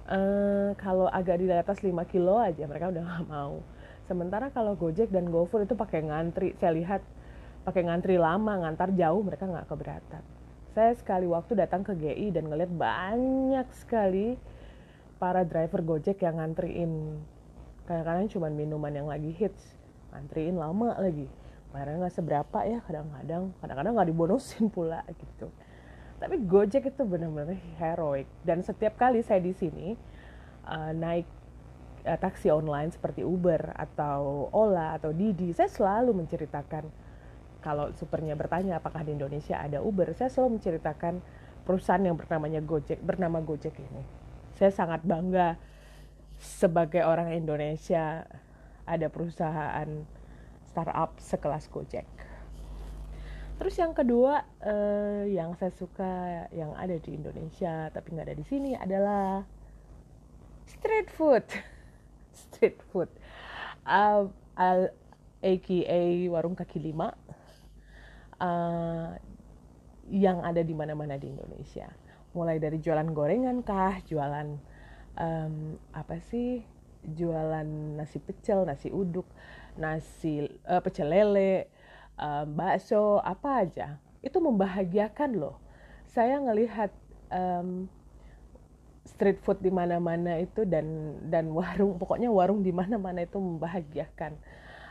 Uh, 0.10 0.74
kalau 0.82 1.06
agak 1.06 1.38
di 1.38 1.46
atas 1.54 1.86
5 1.86 1.94
kilo 2.10 2.42
aja 2.42 2.66
mereka 2.66 2.90
udah 2.90 3.04
nggak 3.08 3.26
mau. 3.30 3.62
Sementara 4.10 4.50
kalau 4.50 4.74
Gojek 4.74 5.14
dan 5.14 5.30
GoFood 5.30 5.70
itu 5.70 5.78
pakai 5.78 6.02
ngantri, 6.02 6.58
saya 6.58 6.74
lihat 6.74 7.02
pakai 7.62 7.86
ngantri 7.86 8.18
lama, 8.18 8.66
ngantar 8.66 8.90
jauh 8.98 9.22
mereka 9.22 9.46
nggak 9.46 9.70
keberatan 9.70 10.26
saya 10.80 10.94
sekali 10.94 11.26
waktu 11.26 11.58
datang 11.58 11.82
ke 11.82 11.98
GI 11.98 12.30
dan 12.30 12.48
ngeliat 12.48 12.72
banyak 12.72 13.68
sekali 13.74 14.38
para 15.18 15.42
driver 15.44 15.82
Gojek 15.82 16.22
yang 16.22 16.38
ngantriin 16.38 17.20
kadang-kadang 17.90 18.30
cuma 18.30 18.48
minuman 18.54 18.94
yang 18.94 19.08
lagi 19.10 19.34
hits 19.34 19.76
ngantriin 20.14 20.56
lama 20.56 20.94
lagi 21.02 21.26
bayarnya 21.70 22.08
nggak 22.08 22.16
seberapa 22.16 22.60
ya 22.66 22.80
kadang-kadang 22.86 23.54
kadang-kadang 23.62 23.94
nggak 23.96 24.10
dibonusin 24.10 24.66
pula 24.76 25.06
gitu 25.10 25.50
tapi 26.20 26.36
Gojek 26.44 26.92
itu 26.92 27.04
benar-benar 27.08 27.56
heroik 27.80 28.28
dan 28.44 28.60
setiap 28.66 29.00
kali 29.00 29.24
saya 29.24 29.40
di 29.40 29.56
sini 29.56 29.96
uh, 30.68 30.92
naik 30.92 31.26
uh, 32.04 32.20
taksi 32.20 32.52
online 32.52 32.92
seperti 32.92 33.24
Uber 33.24 33.72
atau 33.78 34.52
Ola 34.52 35.00
atau 35.00 35.16
Didi 35.16 35.56
saya 35.56 35.72
selalu 35.72 36.12
menceritakan 36.26 37.10
kalau 37.60 37.92
supernya 37.96 38.40
bertanya 38.40 38.80
apakah 38.80 39.04
di 39.04 39.16
Indonesia 39.16 39.60
ada 39.60 39.84
Uber, 39.84 40.16
saya 40.16 40.32
selalu 40.32 40.60
menceritakan 40.60 41.20
perusahaan 41.68 42.00
yang 42.00 42.16
bernamanya 42.16 42.64
Gojek, 42.64 43.04
bernama 43.04 43.44
Gojek 43.44 43.76
ini. 43.76 44.04
Saya 44.56 44.72
sangat 44.72 45.04
bangga 45.04 45.60
sebagai 46.40 47.04
orang 47.04 47.36
Indonesia 47.36 48.24
ada 48.88 49.08
perusahaan 49.12 49.88
startup 50.80 51.12
sekelas 51.20 51.68
Gojek. 51.68 52.08
Terus 53.60 53.76
yang 53.76 53.92
kedua 53.92 54.48
eh, 54.64 55.36
yang 55.36 55.52
saya 55.60 55.76
suka 55.76 56.48
yang 56.56 56.72
ada 56.80 56.96
di 56.96 57.20
Indonesia 57.20 57.92
tapi 57.92 58.16
nggak 58.16 58.32
ada 58.32 58.38
di 58.40 58.46
sini 58.48 58.72
adalah 58.80 59.44
street 60.64 61.12
food, 61.12 61.44
street 62.48 62.80
food, 62.88 63.12
uh, 63.84 64.32
aka 65.44 66.00
warung 66.32 66.56
kaki 66.56 66.80
lima 66.80 67.12
uh, 68.40 69.12
yang 70.08 70.40
ada 70.40 70.64
di 70.64 70.72
mana-mana 70.72 71.20
di 71.20 71.28
Indonesia. 71.28 71.92
Mulai 72.32 72.64
dari 72.64 72.80
jualan 72.80 73.12
gorengan 73.12 73.60
kah, 73.60 74.00
jualan 74.08 74.56
um, 75.20 75.76
apa 75.92 76.16
sih, 76.32 76.64
jualan 77.04 77.68
nasi 77.96 78.20
pecel, 78.20 78.68
nasi 78.68 78.92
uduk, 78.92 79.26
nasi 79.80 80.48
uh, 80.68 80.84
pecel 80.84 81.08
lele, 81.10 81.72
um, 82.20 82.46
bakso, 82.54 83.24
apa 83.24 83.64
aja. 83.66 83.88
itu 84.20 84.36
membahagiakan 84.44 85.40
loh. 85.40 85.64
Saya 86.04 86.44
ngelihat 86.44 86.92
um, 87.32 87.88
street 89.08 89.40
food 89.40 89.64
di 89.64 89.72
mana-mana 89.72 90.44
itu 90.44 90.68
dan 90.68 91.16
dan 91.32 91.48
warung 91.56 91.96
pokoknya 91.96 92.28
warung 92.28 92.60
di 92.60 92.76
mana-mana 92.76 93.24
itu 93.24 93.40
membahagiakan. 93.40 94.36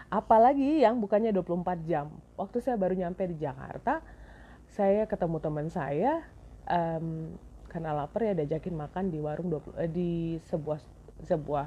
Apalagi 0.08 0.80
yang 0.80 0.96
bukannya 1.04 1.28
24 1.36 1.84
jam. 1.84 2.08
Waktu 2.40 2.64
saya 2.64 2.80
baru 2.80 2.96
nyampe 2.96 3.28
di 3.28 3.36
Jakarta 3.36 4.00
saya 4.72 5.04
ketemu 5.04 5.36
teman 5.40 5.68
saya 5.68 6.24
um, 6.68 7.36
karena 7.68 7.92
lapar 7.92 8.24
ya 8.24 8.32
diajakin 8.32 8.76
makan 8.76 9.12
di 9.12 9.20
warung 9.20 9.52
20, 9.52 9.76
eh, 9.76 9.90
di 9.92 10.10
sebuah 10.48 10.80
sebuah 11.24 11.66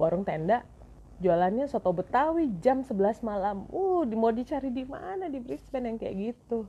warung 0.00 0.24
tenda 0.24 0.64
jualannya 1.20 1.68
soto 1.68 1.92
betawi 1.92 2.48
jam 2.64 2.80
11 2.80 3.20
malam. 3.20 3.68
Uh 3.68 4.08
mau 4.16 4.32
dicari 4.32 4.72
di 4.72 4.88
mana? 4.88 5.28
Di 5.28 5.36
Brisbane 5.36 5.92
yang 5.92 5.98
kayak 6.00 6.16
gitu. 6.16 6.64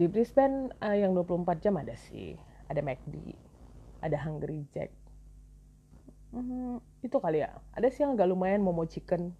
Di 0.00 0.08
Brisbane 0.08 0.72
uh, 0.80 0.96
yang 0.96 1.12
24 1.12 1.60
jam 1.60 1.76
ada 1.76 1.92
sih. 1.92 2.32
Ada 2.72 2.80
McD 2.80 3.44
ada 4.04 4.20
Hungry 4.20 4.68
Jack. 4.76 4.92
Hmm, 6.36 6.84
itu 7.00 7.16
kali 7.16 7.40
ya. 7.40 7.56
Ada 7.72 7.88
sih 7.88 8.04
yang 8.04 8.20
agak 8.20 8.28
lumayan 8.28 8.60
momo 8.60 8.84
chicken. 8.84 9.32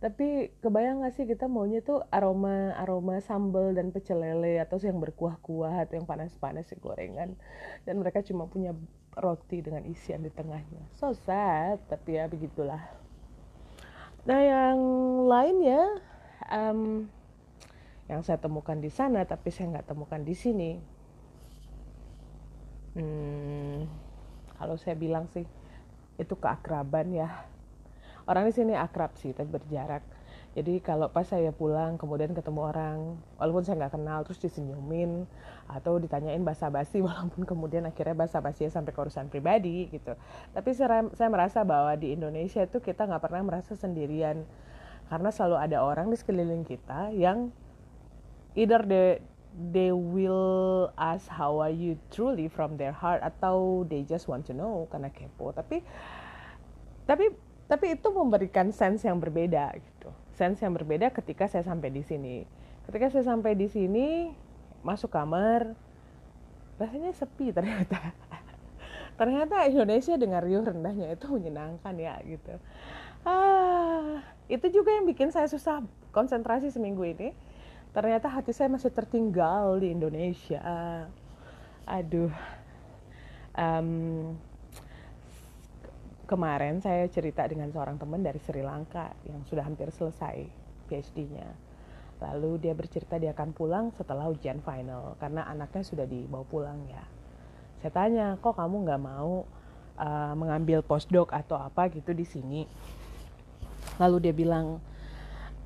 Tapi 0.00 0.56
kebayang 0.64 1.04
gak 1.04 1.12
sih 1.12 1.28
kita 1.28 1.44
maunya 1.44 1.84
tuh 1.84 2.00
aroma 2.08 2.72
aroma 2.80 3.20
sambal 3.20 3.76
dan 3.76 3.92
pecel 3.92 4.24
lele 4.24 4.56
atau 4.56 4.80
yang 4.80 4.96
berkuah-kuah 4.96 5.84
atau 5.84 6.00
yang 6.00 6.08
panas-panas 6.08 6.72
gorengan. 6.80 7.36
Dan 7.84 8.00
mereka 8.00 8.24
cuma 8.24 8.48
punya 8.48 8.72
roti 9.18 9.58
dengan 9.64 9.82
isian 9.86 10.22
di 10.22 10.30
tengahnya. 10.30 10.82
So 10.98 11.14
sad 11.14 11.82
tapi 11.90 12.18
ya 12.18 12.30
begitulah. 12.30 12.80
Nah 14.28 14.40
yang 14.40 14.78
lainnya 15.26 15.82
um, 16.50 17.08
yang 18.06 18.20
saya 18.26 18.38
temukan 18.38 18.78
di 18.78 18.90
sana 18.90 19.26
tapi 19.26 19.50
saya 19.50 19.78
nggak 19.78 19.88
temukan 19.90 20.20
di 20.22 20.34
sini. 20.34 20.72
Hmm, 22.90 23.86
kalau 24.58 24.74
saya 24.74 24.98
bilang 24.98 25.30
sih 25.30 25.46
itu 26.18 26.34
keakraban 26.36 27.14
ya. 27.14 27.30
Orang 28.28 28.46
di 28.46 28.54
sini 28.54 28.78
akrab 28.78 29.16
sih 29.18 29.34
tapi 29.34 29.50
berjarak 29.50 30.19
jadi 30.50 30.82
kalau 30.82 31.06
pas 31.06 31.22
saya 31.22 31.54
pulang 31.54 31.94
kemudian 31.94 32.34
ketemu 32.34 32.74
orang 32.74 32.98
walaupun 33.38 33.62
saya 33.62 33.86
nggak 33.86 33.94
kenal 33.94 34.26
terus 34.26 34.42
disenyumin 34.42 35.22
atau 35.70 36.02
ditanyain 36.02 36.42
basa-basi 36.42 36.98
walaupun 37.06 37.46
kemudian 37.46 37.86
akhirnya 37.86 38.18
basa-basi 38.26 38.66
sampai 38.66 38.90
ke 38.90 38.98
urusan 38.98 39.30
pribadi 39.30 39.86
gitu. 39.94 40.18
Tapi 40.50 40.74
saya, 40.74 41.06
saya 41.14 41.30
merasa 41.30 41.62
bahwa 41.62 41.94
di 41.94 42.18
Indonesia 42.18 42.66
itu 42.66 42.82
kita 42.82 43.06
nggak 43.06 43.22
pernah 43.22 43.46
merasa 43.46 43.78
sendirian. 43.78 44.42
Karena 45.06 45.30
selalu 45.30 45.56
ada 45.58 45.78
orang 45.86 46.10
di 46.10 46.18
sekeliling 46.18 46.66
kita 46.66 47.14
yang 47.14 47.54
either 48.58 48.82
they 48.82 49.22
they 49.70 49.90
will 49.90 50.90
ask 50.98 51.26
how 51.30 51.58
are 51.62 51.74
you 51.74 51.98
truly 52.10 52.46
from 52.50 52.78
their 52.78 52.94
heart 52.94 53.22
atau 53.22 53.86
they 53.86 54.02
just 54.02 54.26
want 54.26 54.42
to 54.46 54.54
know 54.54 54.90
karena 54.90 55.14
kepo. 55.14 55.54
Tapi 55.54 55.86
tapi 57.06 57.30
tapi 57.70 57.94
itu 57.94 58.08
memberikan 58.10 58.74
sense 58.74 59.06
yang 59.06 59.22
berbeda 59.22 59.78
gitu 59.78 60.10
sense 60.40 60.64
yang 60.64 60.72
berbeda 60.72 61.12
ketika 61.12 61.44
saya 61.44 61.60
sampai 61.60 61.92
di 61.92 62.00
sini. 62.00 62.48
Ketika 62.88 63.12
saya 63.12 63.28
sampai 63.28 63.52
di 63.52 63.68
sini 63.68 64.32
masuk 64.80 65.12
kamar 65.12 65.76
rasanya 66.80 67.12
sepi 67.12 67.52
ternyata. 67.52 68.16
Ternyata 69.20 69.68
Indonesia 69.68 70.16
dengan 70.16 70.40
riuh 70.40 70.64
rendahnya 70.64 71.12
itu 71.12 71.28
menyenangkan 71.28 71.92
ya 72.00 72.16
gitu. 72.24 72.56
Ah 73.28 74.24
itu 74.48 74.80
juga 74.80 74.96
yang 74.96 75.04
bikin 75.04 75.28
saya 75.28 75.44
susah 75.44 75.84
konsentrasi 76.08 76.72
seminggu 76.72 77.04
ini. 77.04 77.36
Ternyata 77.92 78.32
hati 78.32 78.56
saya 78.56 78.72
masih 78.72 78.88
tertinggal 78.88 79.76
di 79.76 79.92
Indonesia. 79.92 80.64
Aduh. 81.84 82.32
Um, 83.52 84.40
kemarin 86.30 86.78
saya 86.78 87.10
cerita 87.10 87.42
dengan 87.50 87.74
seorang 87.74 87.98
teman 87.98 88.22
dari 88.22 88.38
Sri 88.38 88.62
Lanka 88.62 89.10
yang 89.26 89.42
sudah 89.50 89.66
hampir 89.66 89.90
selesai 89.90 90.46
PhD-nya. 90.86 91.50
Lalu 92.22 92.62
dia 92.62 92.74
bercerita 92.78 93.18
dia 93.18 93.34
akan 93.34 93.50
pulang 93.50 93.90
setelah 93.98 94.30
ujian 94.30 94.62
final 94.62 95.18
karena 95.18 95.42
anaknya 95.50 95.82
sudah 95.82 96.06
dibawa 96.06 96.46
pulang 96.46 96.86
ya. 96.86 97.02
Saya 97.82 97.90
tanya, 97.90 98.26
kok 98.38 98.54
kamu 98.54 98.86
nggak 98.86 99.02
mau 99.02 99.42
uh, 99.98 100.34
mengambil 100.38 100.86
postdoc 100.86 101.34
atau 101.34 101.58
apa 101.58 101.90
gitu 101.90 102.14
di 102.14 102.22
sini? 102.22 102.62
Lalu 103.98 104.30
dia 104.30 104.34
bilang, 104.36 104.78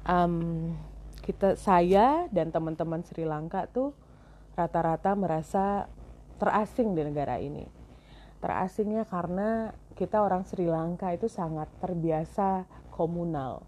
um, 0.08 0.72
kita 1.20 1.60
saya 1.60 2.24
dan 2.32 2.48
teman-teman 2.48 3.04
Sri 3.04 3.28
Lanka 3.28 3.68
tuh 3.68 3.92
rata-rata 4.56 5.12
merasa 5.12 5.90
terasing 6.40 6.96
di 6.96 7.02
negara 7.04 7.36
ini. 7.36 7.66
Terasingnya 8.38 9.04
karena 9.10 9.74
kita 9.94 10.18
orang 10.18 10.42
Sri 10.42 10.66
Lanka 10.66 11.14
itu 11.14 11.30
sangat 11.30 11.70
terbiasa 11.78 12.66
komunal, 12.90 13.62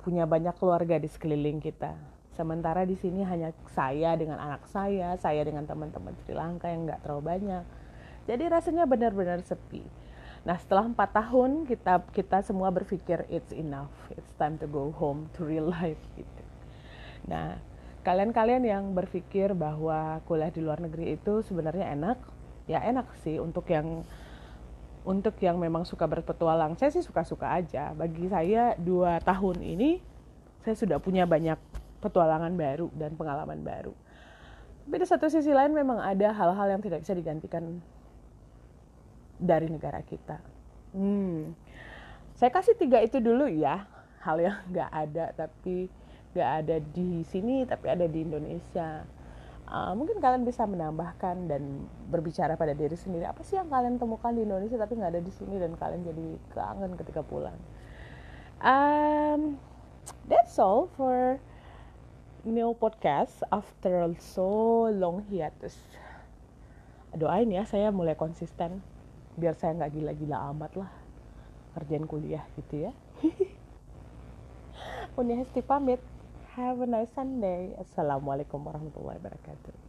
punya 0.00 0.24
banyak 0.24 0.56
keluarga 0.56 0.96
di 0.96 1.08
sekeliling 1.08 1.60
kita. 1.60 1.92
Sementara 2.32 2.88
di 2.88 2.96
sini 2.96 3.20
hanya 3.26 3.52
saya 3.76 4.16
dengan 4.16 4.40
anak 4.40 4.64
saya, 4.70 5.18
saya 5.20 5.44
dengan 5.44 5.68
teman-teman 5.68 6.16
Sri 6.24 6.32
Lanka 6.32 6.72
yang 6.72 6.88
nggak 6.88 7.04
terlalu 7.04 7.22
banyak. 7.36 7.64
Jadi 8.24 8.44
rasanya 8.48 8.88
benar-benar 8.88 9.44
sepi. 9.44 9.84
Nah 10.48 10.56
setelah 10.56 10.88
empat 10.88 11.12
tahun 11.12 11.68
kita 11.68 12.08
kita 12.16 12.40
semua 12.40 12.72
berpikir 12.72 13.28
it's 13.28 13.52
enough, 13.52 13.92
it's 14.16 14.32
time 14.40 14.56
to 14.56 14.64
go 14.64 14.88
home 14.96 15.28
to 15.36 15.44
real 15.44 15.68
life 15.68 16.00
gitu. 16.16 16.42
Nah 17.28 17.60
kalian-kalian 18.06 18.64
yang 18.64 18.84
berpikir 18.96 19.52
bahwa 19.52 20.24
kuliah 20.24 20.48
di 20.48 20.64
luar 20.64 20.80
negeri 20.80 21.18
itu 21.20 21.44
sebenarnya 21.44 21.92
enak, 21.92 22.16
ya 22.64 22.80
enak 22.80 23.12
sih 23.20 23.36
untuk 23.36 23.68
yang 23.68 24.06
untuk 25.06 25.34
yang 25.42 25.58
memang 25.58 25.86
suka 25.86 26.06
berpetualang 26.06 26.74
saya 26.74 26.90
sih 26.90 27.04
suka-suka 27.04 27.50
aja. 27.50 27.92
Bagi 27.94 28.26
saya 28.30 28.74
dua 28.78 29.22
tahun 29.22 29.62
ini 29.62 29.98
saya 30.62 30.74
sudah 30.74 30.98
punya 30.98 31.26
banyak 31.26 31.58
petualangan 32.02 32.54
baru 32.54 32.88
dan 32.94 33.14
pengalaman 33.14 33.62
baru. 33.62 33.94
Tapi 34.88 34.96
di 34.98 35.06
satu 35.06 35.28
sisi 35.28 35.52
lain 35.52 35.76
memang 35.76 36.00
ada 36.00 36.32
hal-hal 36.32 36.78
yang 36.78 36.82
tidak 36.82 37.04
bisa 37.04 37.12
digantikan 37.12 37.82
dari 39.38 39.68
negara 39.68 40.00
kita. 40.02 40.40
Hmm. 40.88 41.52
saya 42.32 42.48
kasih 42.48 42.72
tiga 42.80 42.96
itu 43.04 43.20
dulu 43.20 43.44
ya 43.44 43.84
hal 44.24 44.40
yang 44.40 44.56
nggak 44.72 44.88
ada 44.88 45.26
tapi 45.36 45.92
nggak 46.32 46.50
ada 46.64 46.76
di 46.80 47.20
sini 47.28 47.68
tapi 47.68 47.92
ada 47.92 48.08
di 48.08 48.24
Indonesia 48.24 49.04
uh, 49.68 49.92
mungkin 49.92 50.18
kalian 50.18 50.48
bisa 50.48 50.64
menambahkan 50.64 51.46
dan 51.46 51.84
berbicara 52.08 52.56
pada 52.56 52.72
diri 52.72 52.96
sendiri 52.96 53.28
apa 53.28 53.44
sih 53.44 53.60
yang 53.60 53.68
kalian 53.68 54.00
temukan 54.00 54.32
di 54.32 54.42
Indonesia 54.42 54.80
tapi 54.80 54.96
nggak 54.96 55.12
ada 55.14 55.22
di 55.22 55.32
sini 55.32 55.60
dan 55.60 55.76
kalian 55.76 56.02
jadi 56.08 56.26
kangen 56.56 56.92
ketika 56.96 57.20
pulang? 57.20 57.56
Um, 58.58 59.60
that's 60.26 60.58
all 60.58 60.90
for 60.98 61.38
new 62.42 62.74
podcast 62.74 63.44
after 63.52 64.08
so 64.18 64.88
long 64.90 65.22
hiatus. 65.28 65.76
Doain 67.14 67.52
ya 67.52 67.68
saya 67.68 67.92
mulai 67.92 68.16
konsisten. 68.16 68.80
Biar 69.38 69.54
saya 69.54 69.76
nggak 69.78 69.94
gila-gila 69.94 70.50
amat 70.50 70.72
lah 70.82 70.90
kerjaan 71.78 72.10
kuliah 72.10 72.42
gitu 72.58 72.90
ya. 72.90 72.92
Unia 75.18 75.38
Hesti 75.38 75.62
pamit 75.62 76.02
Have 76.58 76.82
a 76.82 76.90
nice 76.90 77.14
Sunday. 77.14 77.70
Assalamualaikum 77.78 78.66
warahmatullahi 78.66 79.22
wabarakatuh. 79.22 79.87